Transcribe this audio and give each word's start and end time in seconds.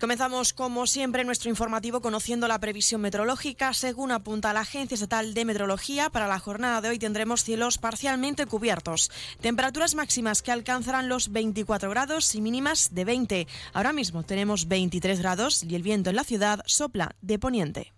Comenzamos, 0.00 0.52
como 0.52 0.86
siempre, 0.86 1.24
nuestro 1.24 1.50
informativo 1.50 2.00
conociendo 2.00 2.48
la 2.48 2.58
previsión 2.58 3.02
meteorológica. 3.02 3.74
Según 3.74 4.10
apunta 4.10 4.52
la 4.52 4.60
Agencia 4.60 4.94
Estatal 4.94 5.34
de 5.34 5.44
Meteorología, 5.44 6.10
para 6.10 6.26
la 6.26 6.38
jornada 6.38 6.80
de 6.80 6.88
hoy 6.88 6.98
tendremos 6.98 7.44
cielos 7.44 7.78
parcialmente 7.78 8.46
cubiertos. 8.46 9.10
Temperaturas 9.40 9.94
máximas 9.94 10.42
que 10.42 10.52
alcanzarán 10.52 11.08
los 11.08 11.30
24 11.30 11.90
grados 11.90 12.34
y 12.34 12.40
mínimas 12.40 12.94
de 12.94 13.04
20. 13.04 13.46
Ahora 13.74 13.92
mismo 13.92 14.22
tenemos 14.22 14.66
23 14.66 15.20
grados 15.20 15.62
y 15.62 15.74
el 15.74 15.82
viento 15.82 16.10
en 16.10 16.16
la 16.16 16.24
ciudad 16.24 16.62
sopla 16.64 17.14
de 17.20 17.38
poniente. 17.38 17.92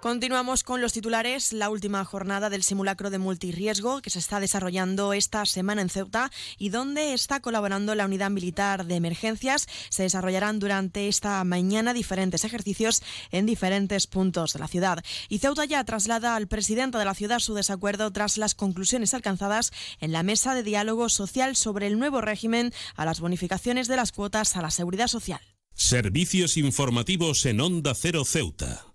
Continuamos 0.00 0.64
con 0.64 0.80
los 0.80 0.94
titulares. 0.94 1.52
La 1.52 1.68
última 1.68 2.02
jornada 2.06 2.48
del 2.48 2.62
simulacro 2.62 3.10
de 3.10 3.18
multirriesgo 3.18 4.00
que 4.00 4.08
se 4.08 4.18
está 4.18 4.40
desarrollando 4.40 5.12
esta 5.12 5.44
semana 5.44 5.82
en 5.82 5.90
Ceuta 5.90 6.30
y 6.56 6.70
donde 6.70 7.12
está 7.12 7.40
colaborando 7.40 7.94
la 7.94 8.06
unidad 8.06 8.30
militar 8.30 8.86
de 8.86 8.94
emergencias. 8.94 9.66
Se 9.90 10.04
desarrollarán 10.04 10.58
durante 10.58 11.06
esta 11.08 11.44
mañana 11.44 11.92
diferentes 11.92 12.46
ejercicios 12.46 13.02
en 13.30 13.44
diferentes 13.44 14.06
puntos 14.06 14.54
de 14.54 14.60
la 14.60 14.68
ciudad. 14.68 15.04
Y 15.28 15.40
Ceuta 15.40 15.66
ya 15.66 15.84
traslada 15.84 16.34
al 16.34 16.48
presidente 16.48 16.96
de 16.96 17.04
la 17.04 17.14
ciudad 17.14 17.38
su 17.38 17.52
desacuerdo 17.52 18.10
tras 18.10 18.38
las 18.38 18.54
conclusiones 18.54 19.12
alcanzadas 19.12 19.70
en 20.00 20.12
la 20.12 20.22
mesa 20.22 20.54
de 20.54 20.62
diálogo 20.62 21.10
social 21.10 21.56
sobre 21.56 21.88
el 21.88 21.98
nuevo 21.98 22.22
régimen 22.22 22.72
a 22.96 23.04
las 23.04 23.20
bonificaciones 23.20 23.86
de 23.86 23.96
las 23.96 24.12
cuotas 24.12 24.56
a 24.56 24.62
la 24.62 24.70
seguridad 24.70 25.08
social. 25.08 25.40
Servicios 25.74 26.56
informativos 26.56 27.44
en 27.44 27.60
Onda 27.60 27.94
Cero 27.94 28.24
Ceuta. 28.24 28.89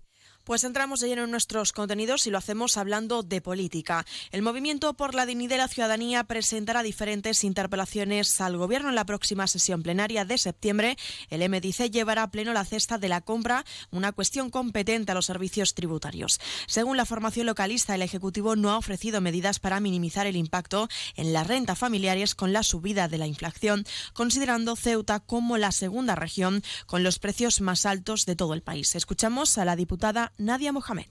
Pues 0.46 0.62
entramos 0.62 1.00
de 1.00 1.08
lleno 1.08 1.24
en 1.24 1.32
nuestros 1.32 1.72
contenidos 1.72 2.28
y 2.28 2.30
lo 2.30 2.38
hacemos 2.38 2.76
hablando 2.76 3.24
de 3.24 3.40
política. 3.40 4.06
El 4.30 4.42
Movimiento 4.42 4.94
por 4.94 5.16
la 5.16 5.26
Dignidad 5.26 5.56
de 5.56 5.58
la 5.58 5.66
Ciudadanía 5.66 6.22
presentará 6.22 6.84
diferentes 6.84 7.42
interpelaciones 7.42 8.40
al 8.40 8.56
Gobierno 8.56 8.88
en 8.88 8.94
la 8.94 9.04
próxima 9.04 9.48
sesión 9.48 9.82
plenaria 9.82 10.24
de 10.24 10.38
septiembre. 10.38 10.96
El 11.30 11.40
MDC 11.50 11.90
llevará 11.90 12.22
a 12.22 12.30
pleno 12.30 12.52
la 12.52 12.64
cesta 12.64 12.96
de 12.96 13.08
la 13.08 13.22
compra, 13.22 13.64
una 13.90 14.12
cuestión 14.12 14.50
competente 14.50 15.10
a 15.10 15.16
los 15.16 15.26
servicios 15.26 15.74
tributarios. 15.74 16.38
Según 16.68 16.96
la 16.96 17.06
formación 17.06 17.46
localista, 17.46 17.96
el 17.96 18.02
Ejecutivo 18.02 18.54
no 18.54 18.70
ha 18.70 18.78
ofrecido 18.78 19.20
medidas 19.20 19.58
para 19.58 19.80
minimizar 19.80 20.28
el 20.28 20.36
impacto 20.36 20.86
en 21.16 21.32
las 21.32 21.48
rentas 21.48 21.76
familiares 21.76 22.36
con 22.36 22.52
la 22.52 22.62
subida 22.62 23.08
de 23.08 23.18
la 23.18 23.26
inflación, 23.26 23.84
considerando 24.12 24.76
Ceuta 24.76 25.18
como 25.18 25.58
la 25.58 25.72
segunda 25.72 26.14
región 26.14 26.62
con 26.86 27.02
los 27.02 27.18
precios 27.18 27.60
más 27.60 27.84
altos 27.84 28.26
de 28.26 28.36
todo 28.36 28.54
el 28.54 28.62
país. 28.62 28.94
Escuchamos 28.94 29.58
a 29.58 29.64
la 29.64 29.74
diputada 29.74 30.34
Nadia 30.38 30.70
Mohamed. 30.72 31.06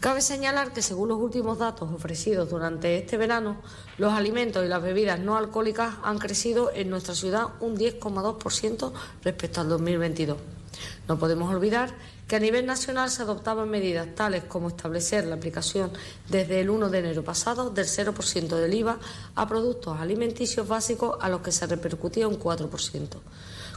Cabe 0.00 0.20
señalar 0.20 0.72
que 0.72 0.82
según 0.82 1.08
los 1.08 1.18
últimos 1.18 1.58
datos 1.58 1.90
ofrecidos 1.92 2.48
durante 2.48 2.96
este 2.96 3.16
verano, 3.16 3.60
los 3.98 4.12
alimentos 4.12 4.64
y 4.64 4.68
las 4.68 4.82
bebidas 4.82 5.20
no 5.20 5.36
alcohólicas 5.36 5.96
han 6.02 6.18
crecido 6.18 6.70
en 6.74 6.88
nuestra 6.88 7.14
ciudad 7.14 7.48
un 7.60 7.76
10,2% 7.76 8.92
respecto 9.22 9.60
al 9.60 9.68
2022. 9.68 10.38
No 11.08 11.18
podemos 11.18 11.54
olvidar 11.54 11.94
que 12.26 12.36
a 12.36 12.40
nivel 12.40 12.64
nacional 12.64 13.10
se 13.10 13.22
adoptaban 13.22 13.68
medidas 13.68 14.14
tales 14.14 14.44
como 14.44 14.68
establecer 14.68 15.26
la 15.26 15.36
aplicación 15.36 15.92
desde 16.30 16.60
el 16.60 16.70
1 16.70 16.88
de 16.88 16.98
enero 16.98 17.22
pasado 17.22 17.70
del 17.70 17.86
0% 17.86 18.56
del 18.56 18.74
IVA 18.74 18.98
a 19.34 19.46
productos 19.46 20.00
alimenticios 20.00 20.66
básicos 20.66 21.18
a 21.20 21.28
los 21.28 21.42
que 21.42 21.52
se 21.52 21.66
repercutía 21.66 22.28
un 22.28 22.38
4% 22.38 23.20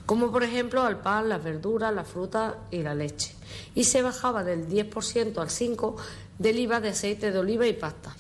como 0.08 0.32
por 0.32 0.42
ejemplo 0.42 0.84
al 0.84 1.02
pan, 1.02 1.28
las 1.28 1.44
verduras, 1.44 1.94
la 1.94 2.06
fruta 2.06 2.60
y 2.72 2.82
la 2.82 2.96
leche. 2.96 3.37
Y 3.76 3.86
se 3.86 4.02
bajaba 4.02 4.44
del 4.44 4.68
10% 4.68 5.38
al 5.38 5.50
5% 5.50 5.96
del 6.40 6.60
IVA 6.60 6.80
de 6.80 6.90
aceite 6.90 7.32
de 7.32 7.40
oliva 7.40 7.68
y 7.68 7.74
pasta. 7.74 8.16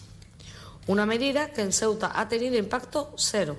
Una 0.88 1.06
medida 1.06 1.52
que 1.52 1.62
en 1.62 1.74
Ceuta 1.74 2.12
ha 2.20 2.28
tenido 2.28 2.58
impacto 2.58 3.14
cero. 3.18 3.58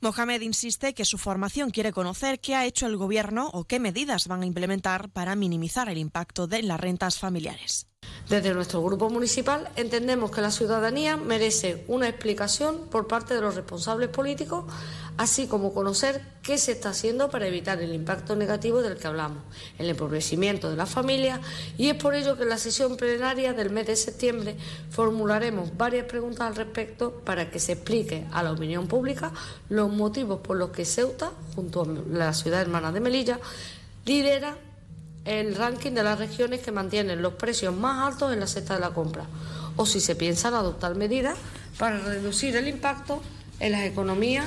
Mohamed 0.00 0.40
insiste 0.40 0.94
que 0.94 1.04
su 1.04 1.18
formación 1.18 1.70
quiere 1.70 1.92
conocer 1.92 2.40
qué 2.40 2.54
ha 2.54 2.64
hecho 2.64 2.86
el 2.86 2.96
Gobierno 2.96 3.50
o 3.52 3.64
qué 3.64 3.78
medidas 3.78 4.28
van 4.28 4.42
a 4.42 4.46
implementar 4.46 5.10
para 5.10 5.36
minimizar 5.36 5.90
el 5.90 5.98
impacto 5.98 6.46
de 6.46 6.62
las 6.62 6.80
rentas 6.80 7.18
familiares. 7.18 7.86
Desde 8.30 8.54
nuestro 8.54 8.82
grupo 8.82 9.10
municipal 9.10 9.68
entendemos 9.76 10.30
que 10.30 10.40
la 10.40 10.50
ciudadanía 10.50 11.18
merece 11.18 11.84
una 11.88 12.08
explicación 12.08 12.88
por 12.90 13.08
parte 13.08 13.34
de 13.34 13.42
los 13.42 13.56
responsables 13.56 14.08
políticos, 14.08 14.64
así 15.20 15.46
como 15.48 15.74
conocer 15.74 16.22
qué 16.42 16.56
se 16.56 16.72
está 16.72 16.88
haciendo 16.88 17.28
para 17.28 17.46
evitar 17.46 17.78
el 17.82 17.92
impacto 17.92 18.36
negativo 18.36 18.80
del 18.80 18.96
que 18.96 19.06
hablamos, 19.06 19.42
el 19.78 19.90
empobrecimiento 19.90 20.70
de 20.70 20.76
las 20.76 20.88
familias, 20.88 21.40
y 21.76 21.90
es 21.90 21.94
por 21.96 22.14
ello 22.14 22.38
que 22.38 22.44
en 22.44 22.48
la 22.48 22.56
sesión 22.56 22.96
plenaria 22.96 23.52
del 23.52 23.68
mes 23.68 23.86
de 23.86 23.96
septiembre 23.96 24.56
formularemos 24.88 25.76
varias 25.76 26.06
preguntas 26.06 26.40
al 26.40 26.56
respecto 26.56 27.20
para 27.22 27.50
que 27.50 27.60
se 27.60 27.72
explique 27.72 28.26
a 28.32 28.42
la 28.42 28.52
opinión 28.52 28.88
pública 28.88 29.30
los 29.68 29.92
motivos 29.92 30.40
por 30.40 30.56
los 30.56 30.70
que 30.70 30.86
Ceuta, 30.86 31.32
junto 31.54 31.82
a 31.82 31.86
la 32.16 32.32
ciudad 32.32 32.62
hermana 32.62 32.90
de 32.90 33.00
Melilla, 33.00 33.38
lidera 34.06 34.56
el 35.26 35.54
ranking 35.54 35.92
de 35.92 36.02
las 36.02 36.18
regiones 36.18 36.62
que 36.62 36.72
mantienen 36.72 37.20
los 37.20 37.34
precios 37.34 37.76
más 37.76 38.10
altos 38.10 38.32
en 38.32 38.40
la 38.40 38.46
cesta 38.46 38.72
de 38.72 38.80
la 38.80 38.94
compra, 38.94 39.26
o 39.76 39.84
si 39.84 40.00
se 40.00 40.16
piensan 40.16 40.54
adoptar 40.54 40.94
medidas 40.94 41.36
para 41.78 41.98
reducir 41.98 42.56
el 42.56 42.68
impacto 42.68 43.20
en 43.58 43.72
las 43.72 43.82
economías 43.82 44.46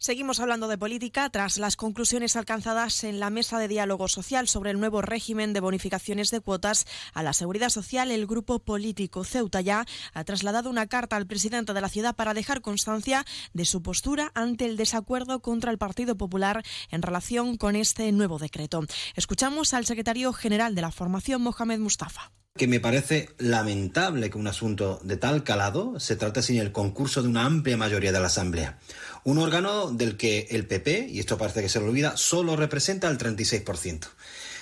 Seguimos 0.00 0.38
hablando 0.38 0.68
de 0.68 0.78
política 0.78 1.28
tras 1.28 1.58
las 1.58 1.74
conclusiones 1.74 2.36
alcanzadas 2.36 3.02
en 3.02 3.18
la 3.18 3.30
mesa 3.30 3.58
de 3.58 3.66
diálogo 3.66 4.06
social 4.06 4.46
sobre 4.46 4.70
el 4.70 4.78
nuevo 4.78 5.02
régimen 5.02 5.52
de 5.52 5.58
bonificaciones 5.58 6.30
de 6.30 6.40
cuotas 6.40 6.86
a 7.14 7.24
la 7.24 7.32
seguridad 7.32 7.68
social. 7.68 8.12
El 8.12 8.28
grupo 8.28 8.60
político 8.60 9.24
Ceuta 9.24 9.60
ya 9.60 9.86
ha 10.14 10.22
trasladado 10.22 10.70
una 10.70 10.86
carta 10.86 11.16
al 11.16 11.26
presidente 11.26 11.74
de 11.74 11.80
la 11.80 11.88
ciudad 11.88 12.14
para 12.14 12.32
dejar 12.32 12.60
constancia 12.60 13.24
de 13.54 13.64
su 13.64 13.82
postura 13.82 14.30
ante 14.34 14.66
el 14.66 14.76
desacuerdo 14.76 15.40
contra 15.40 15.72
el 15.72 15.78
Partido 15.78 16.16
Popular 16.16 16.62
en 16.92 17.02
relación 17.02 17.56
con 17.56 17.74
este 17.74 18.12
nuevo 18.12 18.38
decreto. 18.38 18.84
Escuchamos 19.16 19.74
al 19.74 19.84
secretario 19.84 20.32
general 20.32 20.76
de 20.76 20.82
la 20.82 20.92
formación, 20.92 21.42
Mohamed 21.42 21.80
Mustafa 21.80 22.30
que 22.56 22.66
me 22.66 22.80
parece 22.80 23.30
lamentable 23.38 24.30
que 24.30 24.38
un 24.38 24.48
asunto 24.48 25.00
de 25.02 25.16
tal 25.16 25.44
calado 25.44 26.00
se 26.00 26.16
trate 26.16 26.42
sin 26.42 26.58
el 26.58 26.72
concurso 26.72 27.22
de 27.22 27.28
una 27.28 27.44
amplia 27.44 27.76
mayoría 27.76 28.12
de 28.12 28.20
la 28.20 28.26
Asamblea. 28.26 28.78
Un 29.24 29.38
órgano 29.38 29.92
del 29.92 30.16
que 30.16 30.48
el 30.50 30.66
PP, 30.66 31.08
y 31.10 31.20
esto 31.20 31.38
parece 31.38 31.62
que 31.62 31.68
se 31.68 31.80
lo 31.80 31.86
olvida, 31.86 32.16
solo 32.16 32.56
representa 32.56 33.08
el 33.08 33.18
36%. 33.18 34.08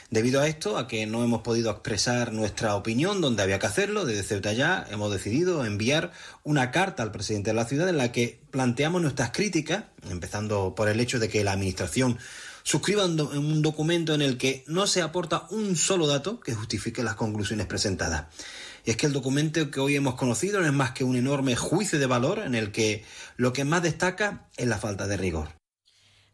Debido 0.08 0.40
a 0.40 0.46
esto, 0.46 0.78
a 0.78 0.86
que 0.86 1.04
no 1.06 1.24
hemos 1.24 1.42
podido 1.42 1.70
expresar 1.70 2.32
nuestra 2.32 2.76
opinión 2.76 3.20
donde 3.20 3.42
había 3.42 3.58
que 3.58 3.66
hacerlo, 3.66 4.04
desde 4.04 4.22
Ceuta 4.22 4.52
ya 4.52 4.86
hemos 4.90 5.10
decidido 5.10 5.64
enviar 5.64 6.12
una 6.44 6.70
carta 6.70 7.02
al 7.02 7.10
presidente 7.10 7.50
de 7.50 7.54
la 7.54 7.64
ciudad 7.64 7.88
en 7.88 7.96
la 7.96 8.12
que 8.12 8.40
planteamos 8.52 9.02
nuestras 9.02 9.32
críticas, 9.32 9.84
empezando 10.08 10.76
por 10.76 10.88
el 10.88 11.00
hecho 11.00 11.18
de 11.18 11.28
que 11.28 11.42
la 11.42 11.52
Administración 11.52 12.18
suscriban 12.66 13.20
un 13.20 13.62
documento 13.62 14.12
en 14.12 14.22
el 14.22 14.38
que 14.38 14.64
no 14.66 14.88
se 14.88 15.00
aporta 15.00 15.46
un 15.50 15.76
solo 15.76 16.08
dato 16.08 16.40
que 16.40 16.52
justifique 16.52 17.04
las 17.04 17.14
conclusiones 17.14 17.66
presentadas. 17.66 18.26
Y 18.84 18.90
es 18.90 18.96
que 18.96 19.06
el 19.06 19.12
documento 19.12 19.70
que 19.70 19.78
hoy 19.78 19.94
hemos 19.94 20.16
conocido 20.16 20.60
no 20.60 20.66
es 20.66 20.72
más 20.72 20.90
que 20.90 21.04
un 21.04 21.14
enorme 21.14 21.54
juicio 21.54 22.00
de 22.00 22.06
valor 22.06 22.40
en 22.40 22.56
el 22.56 22.72
que 22.72 23.04
lo 23.36 23.52
que 23.52 23.64
más 23.64 23.84
destaca 23.84 24.48
es 24.56 24.66
la 24.66 24.78
falta 24.78 25.06
de 25.06 25.16
rigor. 25.16 25.50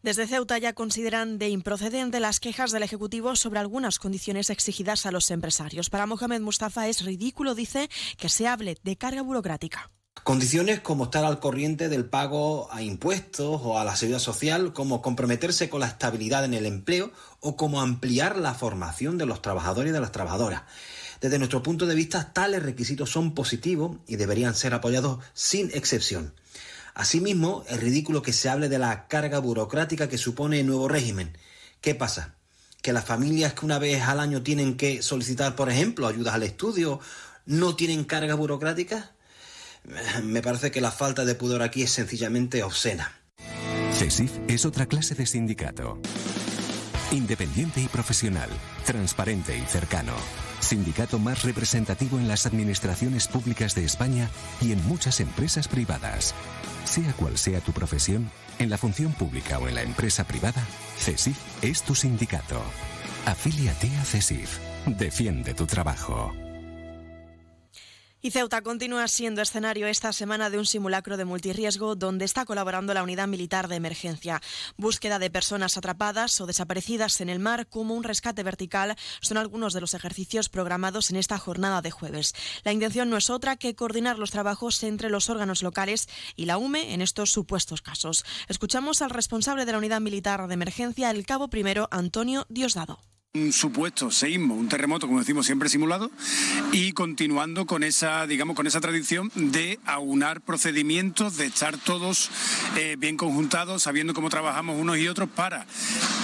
Desde 0.02 0.26
Ceuta 0.26 0.56
ya 0.56 0.72
consideran 0.72 1.36
de 1.36 1.50
improcedente 1.50 2.18
las 2.18 2.40
quejas 2.40 2.72
del 2.72 2.82
Ejecutivo 2.82 3.36
sobre 3.36 3.60
algunas 3.60 3.98
condiciones 3.98 4.48
exigidas 4.48 5.04
a 5.04 5.12
los 5.12 5.30
empresarios. 5.30 5.90
Para 5.90 6.06
Mohamed 6.06 6.40
Mustafa 6.40 6.88
es 6.88 7.04
ridículo, 7.04 7.54
dice, 7.54 7.90
que 8.16 8.30
se 8.30 8.48
hable 8.48 8.78
de 8.82 8.96
carga 8.96 9.20
burocrática. 9.20 9.90
Condiciones 10.24 10.80
como 10.80 11.04
estar 11.04 11.24
al 11.24 11.40
corriente 11.40 11.88
del 11.88 12.04
pago 12.04 12.72
a 12.72 12.80
impuestos 12.80 13.60
o 13.64 13.78
a 13.78 13.84
la 13.84 13.96
seguridad 13.96 14.20
social, 14.20 14.72
como 14.72 15.02
comprometerse 15.02 15.68
con 15.68 15.80
la 15.80 15.88
estabilidad 15.88 16.44
en 16.44 16.54
el 16.54 16.64
empleo 16.64 17.10
o 17.40 17.56
como 17.56 17.80
ampliar 17.80 18.36
la 18.36 18.54
formación 18.54 19.18
de 19.18 19.26
los 19.26 19.42
trabajadores 19.42 19.90
y 19.90 19.92
de 19.92 20.00
las 20.00 20.12
trabajadoras. 20.12 20.62
Desde 21.20 21.38
nuestro 21.38 21.62
punto 21.62 21.86
de 21.86 21.96
vista, 21.96 22.32
tales 22.32 22.62
requisitos 22.62 23.10
son 23.10 23.34
positivos 23.34 23.98
y 24.06 24.16
deberían 24.16 24.54
ser 24.54 24.74
apoyados 24.74 25.18
sin 25.34 25.70
excepción. 25.74 26.34
Asimismo, 26.94 27.64
es 27.68 27.80
ridículo 27.80 28.22
que 28.22 28.32
se 28.32 28.48
hable 28.48 28.68
de 28.68 28.78
la 28.78 29.08
carga 29.08 29.40
burocrática 29.40 30.08
que 30.08 30.18
supone 30.18 30.60
el 30.60 30.66
nuevo 30.66 30.88
régimen. 30.88 31.36
¿Qué 31.80 31.94
pasa? 31.94 32.36
que 32.82 32.92
las 32.92 33.04
familias 33.04 33.54
que 33.54 33.64
una 33.64 33.78
vez 33.78 34.02
al 34.02 34.18
año 34.18 34.42
tienen 34.42 34.76
que 34.76 35.02
solicitar, 35.02 35.54
por 35.54 35.70
ejemplo, 35.70 36.08
ayudas 36.08 36.34
al 36.34 36.42
estudio, 36.42 36.98
no 37.46 37.76
tienen 37.76 38.04
carga 38.04 38.34
burocrática? 38.34 39.12
Me 40.22 40.42
parece 40.42 40.70
que 40.70 40.80
la 40.80 40.90
falta 40.90 41.24
de 41.24 41.34
pudor 41.34 41.62
aquí 41.62 41.82
es 41.82 41.90
sencillamente 41.90 42.62
obscena. 42.62 43.12
CESIF 43.92 44.32
es 44.48 44.64
otra 44.64 44.86
clase 44.86 45.14
de 45.14 45.26
sindicato. 45.26 46.00
Independiente 47.10 47.80
y 47.80 47.88
profesional, 47.88 48.48
transparente 48.86 49.56
y 49.56 49.62
cercano. 49.62 50.14
Sindicato 50.60 51.18
más 51.18 51.42
representativo 51.42 52.18
en 52.18 52.26
las 52.26 52.46
administraciones 52.46 53.28
públicas 53.28 53.74
de 53.74 53.84
España 53.84 54.30
y 54.60 54.72
en 54.72 54.82
muchas 54.86 55.20
empresas 55.20 55.68
privadas. 55.68 56.34
Sea 56.84 57.12
cual 57.12 57.36
sea 57.36 57.60
tu 57.60 57.72
profesión, 57.72 58.30
en 58.58 58.70
la 58.70 58.78
función 58.78 59.12
pública 59.12 59.58
o 59.58 59.68
en 59.68 59.74
la 59.74 59.82
empresa 59.82 60.24
privada, 60.24 60.64
CESIF 60.98 61.36
es 61.62 61.82
tu 61.82 61.94
sindicato. 61.94 62.62
Afíliate 63.26 63.88
a 63.98 64.04
CESIF. 64.04 64.58
Defiende 64.86 65.54
tu 65.54 65.66
trabajo. 65.66 66.32
Y 68.24 68.30
Ceuta 68.30 68.62
continúa 68.62 69.08
siendo 69.08 69.42
escenario 69.42 69.88
esta 69.88 70.12
semana 70.12 70.48
de 70.48 70.56
un 70.56 70.64
simulacro 70.64 71.16
de 71.16 71.24
multirriesgo 71.24 71.96
donde 71.96 72.24
está 72.24 72.44
colaborando 72.44 72.94
la 72.94 73.02
Unidad 73.02 73.26
Militar 73.26 73.66
de 73.66 73.74
Emergencia. 73.74 74.40
Búsqueda 74.76 75.18
de 75.18 75.28
personas 75.28 75.76
atrapadas 75.76 76.40
o 76.40 76.46
desaparecidas 76.46 77.20
en 77.20 77.28
el 77.28 77.40
mar 77.40 77.66
como 77.66 77.96
un 77.96 78.04
rescate 78.04 78.44
vertical 78.44 78.94
son 79.20 79.38
algunos 79.38 79.72
de 79.72 79.80
los 79.80 79.94
ejercicios 79.94 80.48
programados 80.48 81.10
en 81.10 81.16
esta 81.16 81.36
jornada 81.36 81.82
de 81.82 81.90
jueves. 81.90 82.32
La 82.62 82.70
intención 82.70 83.10
no 83.10 83.16
es 83.16 83.28
otra 83.28 83.56
que 83.56 83.74
coordinar 83.74 84.20
los 84.20 84.30
trabajos 84.30 84.80
entre 84.84 85.10
los 85.10 85.28
órganos 85.28 85.64
locales 85.64 86.08
y 86.36 86.44
la 86.44 86.58
UME 86.58 86.94
en 86.94 87.02
estos 87.02 87.32
supuestos 87.32 87.82
casos. 87.82 88.24
Escuchamos 88.46 89.02
al 89.02 89.10
responsable 89.10 89.64
de 89.64 89.72
la 89.72 89.78
Unidad 89.78 90.00
Militar 90.00 90.46
de 90.46 90.54
Emergencia, 90.54 91.10
el 91.10 91.26
cabo 91.26 91.48
primero 91.48 91.88
Antonio 91.90 92.46
Diosdado 92.48 93.00
un 93.34 93.54
supuesto 93.54 94.10
seísmo, 94.10 94.54
un 94.54 94.68
terremoto, 94.68 95.06
como 95.06 95.20
decimos 95.20 95.46
siempre 95.46 95.70
simulado, 95.70 96.10
y 96.70 96.92
continuando 96.92 97.64
con 97.64 97.82
esa, 97.82 98.26
digamos, 98.26 98.54
con 98.54 98.66
esa 98.66 98.82
tradición 98.82 99.32
de 99.34 99.80
aunar 99.86 100.42
procedimientos, 100.42 101.38
de 101.38 101.46
estar 101.46 101.78
todos 101.78 102.30
eh, 102.76 102.96
bien 102.98 103.16
conjuntados, 103.16 103.84
sabiendo 103.84 104.12
cómo 104.12 104.28
trabajamos 104.28 104.78
unos 104.78 104.98
y 104.98 105.08
otros 105.08 105.30
para, 105.30 105.66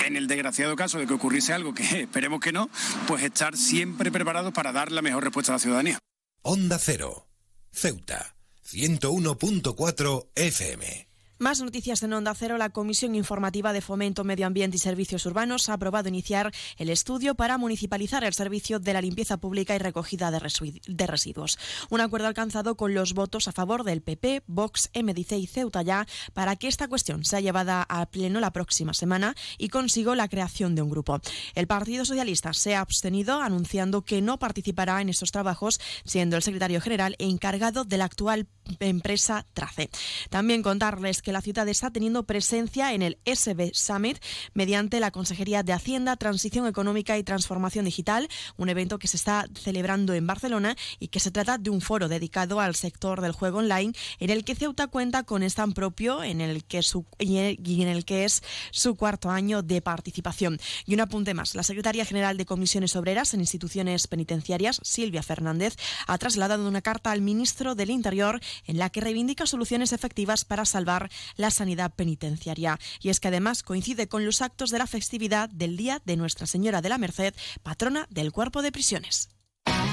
en 0.05 0.17
el 0.17 0.27
desgraciado 0.27 0.77
caso 0.77 0.99
de 0.99 1.07
que 1.07 1.15
ocurriese 1.15 1.55
algo 1.55 1.73
que 1.73 2.01
esperemos 2.03 2.41
que 2.41 2.53
no, 2.53 2.69
pues 3.07 3.25
estar 3.25 3.57
siempre 3.57 4.13
preparados 4.13 4.53
para 4.53 4.73
dar 4.73 4.93
la 4.93 5.01
mejor 5.01 5.25
respuesta 5.25 5.53
a 5.53 5.55
la 5.55 5.61
ciudadanía. 5.61 5.99
Onda 6.43 6.79
Cero, 6.79 7.27
Ceuta, 7.73 8.37
101.4 8.71 10.27
FM. 10.35 11.08
Más 11.41 11.61
noticias 11.61 12.03
en 12.03 12.13
Onda 12.13 12.35
Cero. 12.35 12.59
La 12.59 12.71
Comisión 12.71 13.15
Informativa 13.15 13.73
de 13.73 13.81
Fomento, 13.81 14.25
Medio 14.25 14.45
Ambiente 14.45 14.77
y 14.77 14.81
Servicios 14.81 15.25
Urbanos 15.25 15.69
ha 15.69 15.75
aprobado 15.75 16.09
iniciar 16.09 16.53
el 16.79 16.91
estudio 16.91 17.37
para 17.37 17.59
municipalizar 17.59 18.25
el 18.25 18.35
servicio 18.35 18.81
de 18.81 18.93
la 18.93 19.01
limpieza 19.01 19.37
pública 19.37 19.73
y 19.77 19.79
recogida 19.79 20.33
de 20.33 21.07
residuos. 21.07 21.57
Un 21.91 22.01
acuerdo 22.01 22.27
alcanzado 22.27 22.77
con 22.77 22.93
los 22.93 23.15
votos 23.15 23.47
a 23.47 23.53
favor 23.53 23.85
del 23.85 24.03
PP, 24.03 24.43
Vox, 24.49 24.91
MDC 25.01 25.33
y 25.35 25.47
Ceuta 25.47 25.83
ya 25.83 26.09
para 26.35 26.57
que 26.57 26.67
esta 26.67 26.89
cuestión 26.89 27.25
sea 27.25 27.39
llevada 27.39 27.87
a 27.89 28.07
pleno 28.07 28.41
la 28.41 28.53
próxima 28.53 28.93
semana 28.93 29.37
y 29.59 29.69
consigo 29.69 30.17
la 30.17 30.27
creación 30.27 30.75
de 30.75 30.83
un 30.83 30.91
grupo. 30.91 31.21
El 31.55 31.69
Partido 31.69 32.05
Socialista 32.05 32.53
se 32.53 32.75
ha 32.75 32.81
abstenido 32.81 33.41
anunciando 33.41 34.03
que 34.03 34.21
no 34.23 34.41
participará 34.41 35.01
en 35.03 35.09
estos 35.09 35.31
trabajos, 35.31 35.79
siendo 36.05 36.35
el 36.35 36.43
secretario 36.43 36.81
general 36.81 37.15
encargado 37.21 37.85
de 37.85 37.97
la 37.97 38.07
actual 38.07 38.49
empresa 38.81 39.47
Trace. 39.55 39.91
También 40.31 40.63
contarles 40.63 41.23
que 41.23 41.33
la 41.33 41.41
ciudad 41.41 41.69
está 41.69 41.91
teniendo 41.91 42.25
presencia 42.25 42.93
en 42.93 43.03
el 43.03 43.19
SB 43.25 43.71
Summit 43.75 44.19
mediante 44.55 45.01
la 45.01 45.11
Consejería 45.11 45.63
de 45.63 45.73
Hacienda, 45.73 46.17
Transición 46.17 46.67
Económica 46.67 47.19
y 47.19 47.25
Transformación 47.25 47.85
Digital, 47.85 48.29
un 48.57 48.69
evento 48.69 48.99
que 48.99 49.09
se 49.09 49.17
está 49.17 49.47
celebrando 49.55 50.15
en 50.15 50.27
Barcelona 50.27 50.77
y 50.99 51.09
que 51.09 51.21
se 51.21 51.31
trata 51.31 51.59
de 51.59 51.71
un 51.71 51.81
foro 51.81 52.09
dedicado 52.09 52.61
al 52.61 52.75
sector 52.75 53.21
del 53.21 53.33
juego 53.33 53.59
online 53.59 53.93
en 54.19 54.31
el 54.31 54.45
que 54.45 54.55
Ceuta 54.55 54.87
cuenta 54.87 55.23
con 55.23 55.43
stand 55.43 55.75
propio 55.75 56.23
en 56.23 56.41
el 56.41 56.65
que 56.65 56.83
su, 56.83 57.07
y 57.19 57.39
en 57.39 57.89
el 57.89 58.05
que 58.05 58.25
es 58.25 58.43
su 58.71 58.97
cuarto 58.97 59.31
año 59.31 59.63
de 59.63 59.81
participación. 59.81 60.59
Y 60.87 60.95
un 60.95 61.01
apunte 61.01 61.35
más, 61.35 61.55
la 61.55 61.63
secretaria 61.63 62.05
general 62.05 62.37
de 62.37 62.47
Comisiones 62.47 62.97
Obreras 62.97 63.35
en 63.35 63.41
Instituciones 63.41 64.07
Penitenciarias, 64.07 64.81
Silvia 64.83 65.23
Fernández, 65.23 65.77
ha 66.07 66.19
trasladado 66.19 66.67
una 66.67 66.83
carta 66.83 67.11
al 67.11 67.23
ministro 67.23 67.75
del 67.75 67.91
Interior 67.91 68.41
en 68.67 68.79
la 68.79 68.91
que 68.91 69.01
reivindica 69.01 69.47
soluciones 69.47 69.93
efectivas 69.93 70.45
para 70.45 70.65
salvar 70.65 71.11
la 71.37 71.51
sanidad 71.51 71.95
penitenciaria. 71.95 72.79
Y 73.01 73.11
es 73.11 73.21
que 73.21 73.29
además 73.29 73.63
coincide 73.63 74.09
con 74.09 74.25
los 74.25 74.43
actos 74.43 74.71
de 74.71 74.79
la 74.79 74.87
festividad 74.87 75.49
del 75.51 75.77
Día 75.77 76.03
de 76.05 76.17
Nuestra 76.17 76.47
Señora 76.47 76.83
de 76.83 76.89
la 76.89 76.99
Merced, 76.99 77.35
patrona 77.63 78.07
del 78.11 78.33
cuerpo 78.33 78.63
de 78.63 78.73
prisiones. 78.73 79.31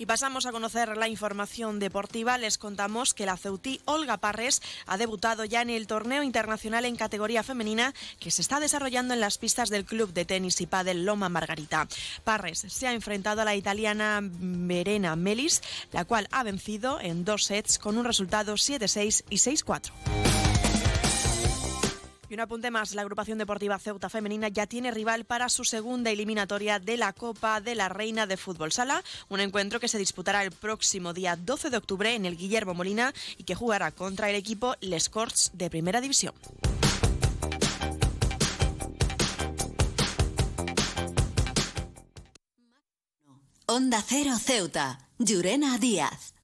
Y 0.00 0.06
pasamos 0.06 0.46
a 0.46 0.50
conocer 0.50 0.96
la 0.96 1.08
información 1.08 1.78
deportiva. 1.78 2.38
Les 2.38 2.56
contamos 2.56 3.12
que 3.12 3.26
la 3.26 3.36
Ceutí 3.36 3.82
Olga 3.84 4.16
Parres 4.16 4.62
ha 4.86 4.96
debutado 4.96 5.44
ya 5.44 5.60
en 5.60 5.68
el 5.68 5.86
torneo 5.86 6.22
internacional 6.22 6.86
en 6.86 6.96
categoría 6.96 7.42
femenina 7.42 7.92
que 8.18 8.30
se 8.30 8.40
está 8.40 8.60
desarrollando 8.60 9.12
en 9.12 9.20
las 9.20 9.36
pistas 9.36 9.68
del 9.68 9.84
club 9.84 10.14
de 10.14 10.24
tenis 10.24 10.58
y 10.62 10.66
pádel 10.66 11.04
Loma 11.04 11.28
Margarita. 11.28 11.86
Parres 12.24 12.64
se 12.66 12.86
ha 12.86 12.94
enfrentado 12.94 13.42
a 13.42 13.44
la 13.44 13.56
italiana 13.56 14.20
Verena 14.22 15.16
Melis, 15.16 15.60
la 15.92 16.06
cual 16.06 16.28
ha 16.30 16.44
vencido 16.44 16.98
en 16.98 17.26
dos 17.26 17.44
sets 17.44 17.78
con 17.78 17.98
un 17.98 18.06
resultado 18.06 18.54
7-6 18.54 19.24
y 19.28 19.36
6-4. 19.36 20.49
Y 22.30 22.34
un 22.34 22.40
apunte 22.40 22.70
más, 22.70 22.94
la 22.94 23.02
agrupación 23.02 23.38
deportiva 23.38 23.76
Ceuta 23.80 24.08
Femenina 24.08 24.46
ya 24.46 24.68
tiene 24.68 24.92
rival 24.92 25.24
para 25.24 25.48
su 25.48 25.64
segunda 25.64 26.12
eliminatoria 26.12 26.78
de 26.78 26.96
la 26.96 27.12
Copa 27.12 27.60
de 27.60 27.74
la 27.74 27.88
Reina 27.88 28.24
de 28.28 28.36
Fútbol 28.36 28.70
Sala, 28.70 29.02
un 29.28 29.40
encuentro 29.40 29.80
que 29.80 29.88
se 29.88 29.98
disputará 29.98 30.44
el 30.44 30.52
próximo 30.52 31.12
día 31.12 31.34
12 31.34 31.70
de 31.70 31.76
octubre 31.76 32.14
en 32.14 32.26
el 32.26 32.36
Guillermo 32.36 32.72
Molina 32.72 33.12
y 33.36 33.42
que 33.42 33.56
jugará 33.56 33.90
contra 33.90 34.30
el 34.30 34.36
equipo 34.36 34.76
Les 34.80 35.08
Corts 35.08 35.50
de 35.54 35.70
Primera 35.70 36.00
División. 36.00 36.32
Onda 43.66 44.04
Cero 44.06 44.36
Ceuta, 44.38 45.08
Llurena 45.18 45.78
Díaz. 45.78 46.34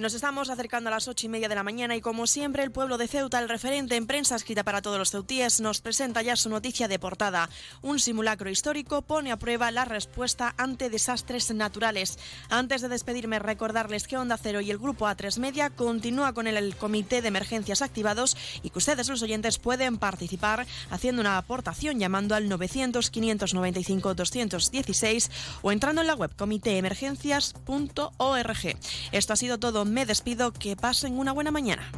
Y 0.00 0.02
nos 0.02 0.14
estamos 0.14 0.48
acercando 0.48 0.88
a 0.88 0.92
las 0.92 1.08
ocho 1.08 1.26
y 1.26 1.28
media 1.28 1.50
de 1.50 1.54
la 1.54 1.62
mañana 1.62 1.94
y 1.94 2.00
como 2.00 2.26
siempre 2.26 2.62
el 2.62 2.70
pueblo 2.70 2.96
de 2.96 3.06
Ceuta, 3.06 3.38
el 3.38 3.50
referente 3.50 3.96
en 3.96 4.06
prensa 4.06 4.34
escrita 4.34 4.64
para 4.64 4.80
todos 4.80 4.98
los 4.98 5.10
ceutíes, 5.10 5.60
nos 5.60 5.82
presenta 5.82 6.22
ya 6.22 6.36
su 6.36 6.48
noticia 6.48 6.88
de 6.88 6.98
portada. 6.98 7.50
Un 7.82 7.98
simulacro 7.98 8.48
histórico 8.48 9.02
pone 9.02 9.30
a 9.30 9.38
prueba 9.38 9.70
la 9.70 9.84
respuesta 9.84 10.54
ante 10.56 10.88
desastres 10.88 11.52
naturales. 11.52 12.18
Antes 12.48 12.80
de 12.80 12.88
despedirme, 12.88 13.40
recordarles 13.40 14.08
que 14.08 14.16
Onda 14.16 14.38
Cero 14.38 14.62
y 14.62 14.70
el 14.70 14.78
grupo 14.78 15.04
A3 15.04 15.38
Media 15.38 15.68
continúa 15.68 16.32
con 16.32 16.46
el 16.46 16.76
comité 16.76 17.20
de 17.20 17.28
emergencias 17.28 17.82
activados 17.82 18.38
y 18.62 18.70
que 18.70 18.78
ustedes 18.78 19.10
los 19.10 19.20
oyentes 19.20 19.58
pueden 19.58 19.98
participar 19.98 20.66
haciendo 20.88 21.20
una 21.20 21.36
aportación 21.36 22.00
llamando 22.00 22.34
al 22.34 22.48
900 22.48 23.10
595 23.10 24.14
216 24.14 25.30
o 25.60 25.72
entrando 25.72 26.00
en 26.00 26.06
la 26.06 26.14
web 26.14 26.34
comitéemergencias.org. 26.34 28.78
Esto 29.12 29.32
ha 29.34 29.36
sido 29.36 29.58
todo 29.58 29.89
me 29.90 30.06
despido, 30.06 30.52
que 30.52 30.76
pasen 30.76 31.18
una 31.18 31.32
buena 31.32 31.50
mañana. 31.50 31.90